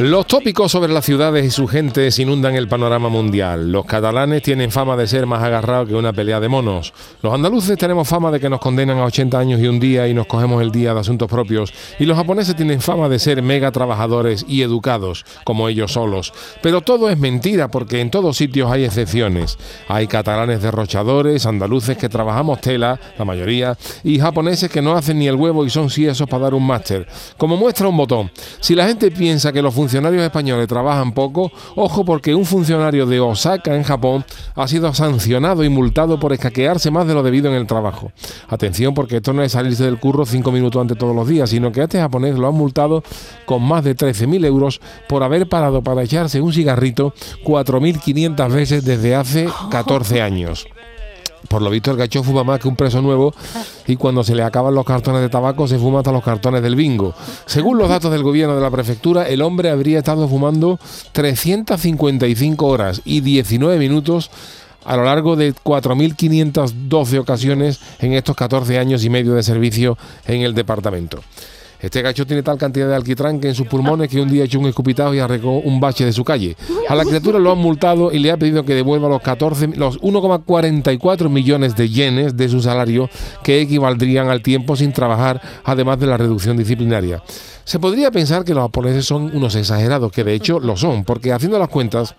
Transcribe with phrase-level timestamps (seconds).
[0.00, 3.70] Los tópicos sobre las ciudades y su gente inundan el panorama mundial.
[3.70, 6.94] Los catalanes tienen fama de ser más agarrados que una pelea de monos.
[7.22, 10.14] Los andaluces tenemos fama de que nos condenan a 80 años y un día y
[10.14, 11.74] nos cogemos el día de asuntos propios.
[11.98, 16.32] Y los japoneses tienen fama de ser mega trabajadores y educados, como ellos solos.
[16.62, 19.58] Pero todo es mentira porque en todos sitios hay excepciones.
[19.86, 25.28] Hay catalanes derrochadores, andaluces que trabajamos tela, la mayoría, y japoneses que no hacen ni
[25.28, 27.06] el huevo y son ciesos para dar un máster.
[27.36, 32.04] Como muestra un botón, si la gente piensa que los funcionarios españoles trabajan poco, ojo
[32.04, 34.24] porque un funcionario de Osaka en Japón
[34.54, 38.12] ha sido sancionado y multado por escaquearse más de lo debido en el trabajo.
[38.48, 41.72] Atención porque esto no es salirse del curro cinco minutos antes todos los días, sino
[41.72, 43.02] que a este japonés lo han multado
[43.44, 49.14] con más de 13.000 euros por haber parado para echarse un cigarrito 4.500 veces desde
[49.14, 50.66] hace 14 años.
[51.48, 53.34] Por lo visto el gacho fuma más que un preso nuevo
[53.86, 56.76] y cuando se le acaban los cartones de tabaco se fuma hasta los cartones del
[56.76, 57.14] bingo.
[57.46, 60.78] Según los datos del gobierno de la prefectura, el hombre habría estado fumando
[61.12, 64.30] 355 horas y 19 minutos
[64.84, 70.42] a lo largo de 4.512 ocasiones en estos 14 años y medio de servicio en
[70.42, 71.20] el departamento.
[71.82, 74.58] Este gacho tiene tal cantidad de alquitrán que en sus pulmones que un día echó
[74.58, 76.56] un escupitajo y arregó un bache de su calle.
[76.88, 79.98] A la criatura lo han multado y le ha pedido que devuelva los 14, los
[80.00, 83.08] 1,44 millones de yenes de su salario
[83.42, 87.22] que equivaldrían al tiempo sin trabajar, además de la reducción disciplinaria.
[87.64, 91.32] Se podría pensar que los japoneses son unos exagerados, que de hecho lo son, porque
[91.32, 92.14] haciendo las cuentas,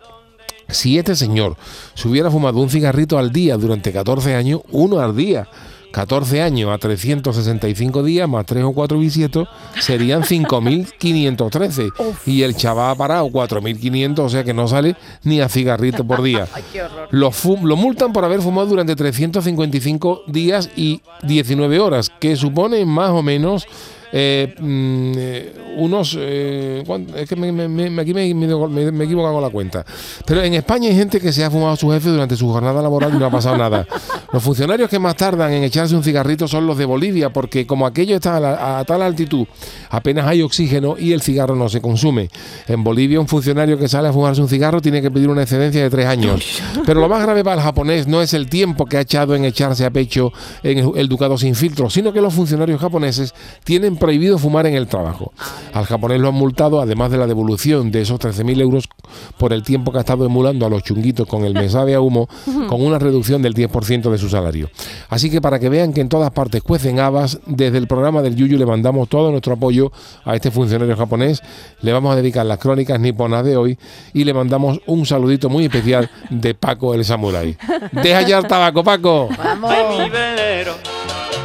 [0.69, 1.55] si este señor
[1.93, 5.47] se hubiera fumado un cigarrito al día durante 14 años, uno al día,
[5.91, 9.47] 14 años a 365 días más 3 o 4 bisietos
[9.79, 11.91] serían 5.513
[12.25, 16.21] y el chaval ha parado 4.500, o sea que no sale ni a cigarrito por
[16.21, 16.47] día.
[17.11, 17.31] Lo,
[17.63, 23.21] lo multan por haber fumado durante 355 días y 19 horas, que supone más o
[23.21, 23.67] menos
[24.11, 26.17] eh, mm, eh, unos.
[26.19, 26.83] Eh,
[27.15, 29.85] es que me, me, aquí me, me, he equivocado con la cuenta.
[30.25, 32.81] Pero en España hay gente que se ha fumado a su jefe durante su jornada
[32.81, 33.87] laboral y no ha pasado nada.
[34.31, 37.85] Los funcionarios que más tardan en echarse un cigarrito son los de Bolivia, porque como
[37.85, 39.47] aquello está a, tal altitud,
[39.89, 42.29] apenas hay oxígeno y el cigarro no se consume.
[42.67, 45.81] En Bolivia, un funcionario que sale a fumarse un cigarro tiene que pedir una excedencia
[45.81, 46.61] de tres años.
[46.85, 49.45] Pero lo más grave para el japonés no es el tiempo que ha echado en
[49.45, 50.31] echarse a pecho
[50.63, 53.33] en el ducado sin filtro, sino que los funcionarios japoneses
[53.63, 55.31] tienen prohibido fumar en el trabajo.
[55.73, 58.89] Al japonés lo han multado, además de la devolución de esos 13.000 euros
[59.37, 62.27] por el tiempo que ha estado emulando a los chunguitos con el mensaje a humo,
[62.67, 64.71] con una reducción del 10% de su salario.
[65.07, 68.35] Así que para que vean que en todas partes cuecen habas, desde el programa del
[68.35, 69.91] Yuyu le mandamos todo nuestro apoyo
[70.25, 71.43] a este funcionario japonés.
[71.81, 73.77] Le vamos a dedicar las crónicas niponas de hoy
[74.13, 77.55] y le mandamos un saludito muy especial de Paco el Samurai.
[77.91, 79.29] Deja ya el tabaco, Paco.
[79.37, 80.09] ¡Vamos!